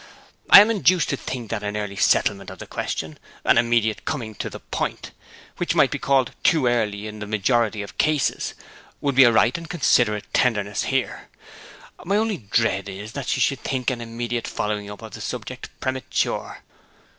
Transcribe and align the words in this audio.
I 0.49 0.61
am 0.61 0.71
induced 0.71 1.09
to 1.09 1.15
think 1.15 1.51
that 1.51 1.61
an 1.61 1.77
early 1.77 1.95
settlement 1.95 2.49
of 2.49 2.57
the 2.57 2.65
question 2.65 3.19
an 3.45 3.59
immediate 3.59 4.03
coming 4.03 4.33
to 4.33 4.49
the 4.49 4.59
point 4.59 5.11
which 5.57 5.75
might 5.75 5.91
be 5.91 5.99
called 5.99 6.31
too 6.43 6.65
early 6.65 7.05
in 7.05 7.19
the 7.19 7.27
majority 7.27 7.83
of 7.83 7.99
cases, 7.99 8.55
would 8.99 9.13
be 9.13 9.25
a 9.25 9.31
right 9.31 9.55
and 9.55 9.69
considerate 9.69 10.25
tenderness 10.33 10.85
here. 10.85 11.27
My 12.03 12.17
only 12.17 12.37
dread 12.37 12.89
is 12.89 13.11
that 13.11 13.27
she 13.27 13.39
should 13.41 13.59
think 13.61 13.91
an 13.91 14.01
immediate 14.01 14.47
following 14.47 14.89
up 14.89 15.03
of 15.03 15.11
the 15.13 15.21
subject 15.21 15.69
premature. 15.79 16.63